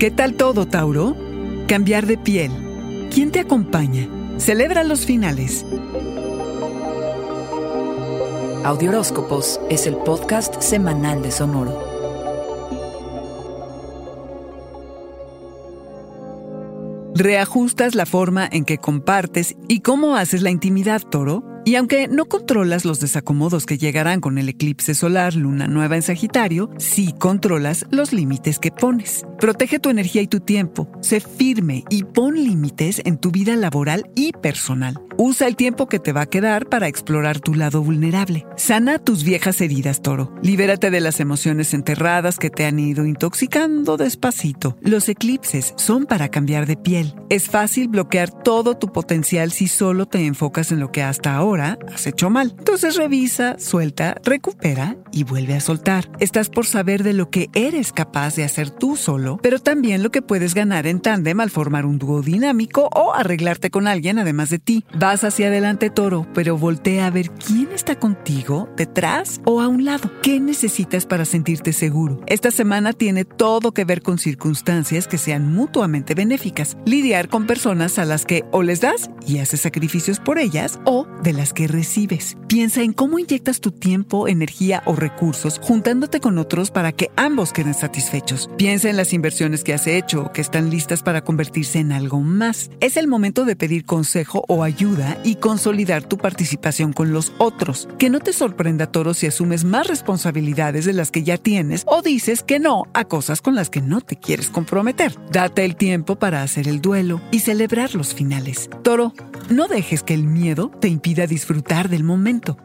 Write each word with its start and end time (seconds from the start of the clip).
¿Qué 0.00 0.10
tal 0.10 0.32
todo, 0.32 0.66
Tauro? 0.66 1.14
Cambiar 1.68 2.06
de 2.06 2.16
piel. 2.16 2.50
¿Quién 3.12 3.30
te 3.30 3.40
acompaña? 3.40 4.08
Celebra 4.38 4.82
los 4.82 5.04
finales. 5.04 5.66
Audioróscopos 8.64 9.60
es 9.68 9.86
el 9.86 9.96
podcast 9.96 10.58
semanal 10.62 11.20
de 11.20 11.30
Sonoro. 11.30 11.78
Reajustas 17.14 17.94
la 17.94 18.06
forma 18.06 18.48
en 18.50 18.64
que 18.64 18.78
compartes 18.78 19.54
y 19.68 19.80
cómo 19.80 20.16
haces 20.16 20.40
la 20.40 20.48
intimidad, 20.48 21.02
Toro. 21.02 21.44
Y 21.66 21.74
aunque 21.74 22.08
no 22.08 22.24
controlas 22.24 22.86
los 22.86 23.00
desacomodos 23.00 23.66
que 23.66 23.76
llegarán 23.76 24.22
con 24.22 24.38
el 24.38 24.48
eclipse 24.48 24.94
solar 24.94 25.34
luna 25.34 25.66
nueva 25.66 25.96
en 25.96 26.02
Sagitario, 26.02 26.70
sí 26.78 27.14
controlas 27.18 27.84
los 27.90 28.14
límites 28.14 28.58
que 28.58 28.70
pones. 28.70 29.26
Protege 29.40 29.78
tu 29.78 29.88
energía 29.88 30.20
y 30.20 30.26
tu 30.26 30.40
tiempo, 30.40 30.86
sé 31.00 31.18
firme 31.20 31.84
y 31.88 32.04
pon 32.04 32.34
límites 32.34 33.00
en 33.06 33.16
tu 33.16 33.30
vida 33.30 33.56
laboral 33.56 34.10
y 34.14 34.32
personal. 34.32 35.00
Usa 35.22 35.46
el 35.48 35.56
tiempo 35.56 35.86
que 35.86 35.98
te 35.98 36.12
va 36.12 36.22
a 36.22 36.26
quedar 36.26 36.66
para 36.70 36.88
explorar 36.88 37.40
tu 37.40 37.54
lado 37.54 37.82
vulnerable. 37.82 38.46
Sana 38.56 38.98
tus 38.98 39.22
viejas 39.22 39.60
heridas, 39.60 40.00
toro. 40.00 40.32
Libérate 40.42 40.90
de 40.90 41.00
las 41.00 41.20
emociones 41.20 41.74
enterradas 41.74 42.38
que 42.38 42.48
te 42.48 42.64
han 42.64 42.78
ido 42.78 43.04
intoxicando 43.04 43.98
despacito. 43.98 44.78
Los 44.80 45.10
eclipses 45.10 45.74
son 45.76 46.06
para 46.06 46.30
cambiar 46.30 46.66
de 46.66 46.78
piel. 46.78 47.14
Es 47.28 47.50
fácil 47.50 47.88
bloquear 47.88 48.30
todo 48.30 48.78
tu 48.78 48.92
potencial 48.92 49.52
si 49.52 49.68
solo 49.68 50.06
te 50.06 50.24
enfocas 50.24 50.72
en 50.72 50.80
lo 50.80 50.90
que 50.90 51.02
hasta 51.02 51.34
ahora 51.34 51.78
has 51.92 52.06
hecho 52.06 52.30
mal. 52.30 52.54
Entonces 52.58 52.96
revisa, 52.96 53.58
suelta, 53.58 54.16
recupera 54.24 54.96
y 55.12 55.24
vuelve 55.24 55.54
a 55.54 55.60
soltar. 55.60 56.10
Estás 56.18 56.48
por 56.48 56.64
saber 56.64 57.02
de 57.02 57.12
lo 57.12 57.28
que 57.28 57.50
eres 57.54 57.92
capaz 57.92 58.36
de 58.36 58.44
hacer 58.44 58.70
tú 58.70 58.96
solo, 58.96 59.29
pero 59.42 59.58
también 59.58 60.02
lo 60.02 60.10
que 60.10 60.22
puedes 60.22 60.54
ganar 60.54 60.86
en 60.86 61.00
tándem 61.00 61.40
al 61.40 61.50
formar 61.50 61.86
un 61.86 61.98
dúo 61.98 62.22
dinámico 62.22 62.88
o 62.94 63.14
arreglarte 63.14 63.70
con 63.70 63.86
alguien 63.86 64.18
además 64.18 64.50
de 64.50 64.58
ti. 64.58 64.84
Vas 64.98 65.24
hacia 65.24 65.48
adelante, 65.48 65.90
toro, 65.90 66.26
pero 66.34 66.56
voltea 66.56 67.06
a 67.06 67.10
ver 67.10 67.30
quién 67.30 67.68
está 67.72 67.98
contigo, 67.98 68.68
detrás 68.76 69.40
o 69.44 69.60
a 69.60 69.68
un 69.68 69.84
lado. 69.84 70.10
¿Qué 70.22 70.40
necesitas 70.40 71.06
para 71.06 71.24
sentirte 71.24 71.72
seguro? 71.72 72.20
Esta 72.26 72.50
semana 72.50 72.92
tiene 72.92 73.24
todo 73.24 73.72
que 73.72 73.84
ver 73.84 74.02
con 74.02 74.18
circunstancias 74.18 75.06
que 75.06 75.18
sean 75.18 75.52
mutuamente 75.52 76.14
benéficas. 76.14 76.76
Lidiar 76.84 77.28
con 77.28 77.46
personas 77.46 77.98
a 77.98 78.04
las 78.04 78.24
que 78.24 78.44
o 78.50 78.62
les 78.62 78.80
das 78.80 79.10
y 79.26 79.38
haces 79.38 79.60
sacrificios 79.60 80.20
por 80.20 80.38
ellas 80.38 80.80
o 80.84 81.06
de 81.22 81.32
las 81.32 81.52
que 81.52 81.68
recibes. 81.68 82.36
Piensa 82.48 82.82
en 82.82 82.92
cómo 82.92 83.18
inyectas 83.18 83.60
tu 83.60 83.70
tiempo, 83.70 84.28
energía 84.28 84.82
o 84.86 84.96
recursos 84.96 85.60
juntándote 85.62 86.20
con 86.20 86.38
otros 86.38 86.70
para 86.70 86.92
que 86.92 87.10
ambos 87.16 87.52
queden 87.52 87.74
satisfechos. 87.74 88.50
Piensa 88.56 88.90
en 88.90 88.96
las 88.96 89.12
inversiones 89.20 89.64
que 89.64 89.74
has 89.74 89.86
hecho 89.86 90.22
o 90.22 90.32
que 90.32 90.40
están 90.40 90.70
listas 90.70 91.02
para 91.02 91.22
convertirse 91.22 91.78
en 91.78 91.92
algo 91.92 92.20
más. 92.20 92.70
Es 92.80 92.96
el 92.96 93.06
momento 93.06 93.44
de 93.44 93.54
pedir 93.54 93.84
consejo 93.84 94.46
o 94.48 94.64
ayuda 94.64 95.18
y 95.24 95.34
consolidar 95.34 96.04
tu 96.04 96.16
participación 96.16 96.94
con 96.94 97.12
los 97.12 97.34
otros. 97.36 97.86
Que 97.98 98.08
no 98.08 98.18
te 98.20 98.32
sorprenda, 98.32 98.86
Toro, 98.86 99.12
si 99.12 99.26
asumes 99.26 99.64
más 99.64 99.88
responsabilidades 99.88 100.86
de 100.86 100.94
las 100.94 101.10
que 101.10 101.22
ya 101.22 101.36
tienes 101.36 101.82
o 101.86 102.00
dices 102.00 102.42
que 102.42 102.58
no 102.58 102.84
a 102.94 103.04
cosas 103.04 103.42
con 103.42 103.54
las 103.54 103.68
que 103.68 103.82
no 103.82 104.00
te 104.00 104.16
quieres 104.16 104.48
comprometer. 104.48 105.14
Date 105.30 105.66
el 105.66 105.76
tiempo 105.76 106.16
para 106.16 106.42
hacer 106.42 106.66
el 106.66 106.80
duelo 106.80 107.20
y 107.30 107.40
celebrar 107.40 107.94
los 107.94 108.14
finales. 108.14 108.70
Toro, 108.82 109.12
no 109.50 109.68
dejes 109.68 110.02
que 110.02 110.14
el 110.14 110.24
miedo 110.24 110.70
te 110.80 110.88
impida 110.88 111.26
disfrutar 111.26 111.90
del 111.90 112.04
momento. 112.04 112.56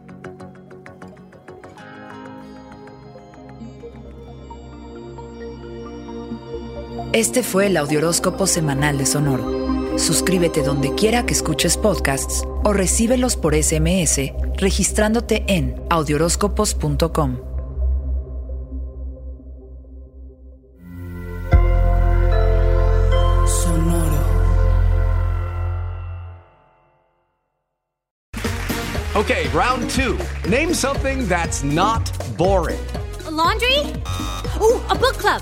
Este 7.16 7.44
fue 7.44 7.68
el 7.68 7.78
Audioróscopo 7.78 8.46
semanal 8.46 8.98
de 8.98 9.06
Sonoro. 9.06 9.98
Suscríbete 9.98 10.64
donde 10.64 10.94
quiera 10.96 11.26
que 11.26 11.32
escuches 11.32 11.78
podcasts 11.78 12.44
o 12.66 12.74
recíbelos 12.74 13.38
por 13.38 13.56
SMS 13.56 14.34
registrándote 14.58 15.46
en 15.48 15.82
audioróscopos.com. 15.90 17.38
Sonoro. 23.48 24.20
Okay, 29.16 29.48
round 29.54 29.90
two. 29.90 30.18
Name 30.50 30.74
something 30.74 31.26
that's 31.30 31.64
not 31.64 32.12
boring. 32.38 32.78
A 33.26 33.32
laundry? 33.32 33.80
Ooh, 34.60 34.82
a 34.90 34.96
book 34.96 35.18
club. 35.18 35.42